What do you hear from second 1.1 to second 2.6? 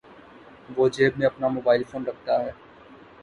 میں اپنا mobile phone رکھتا ہے۔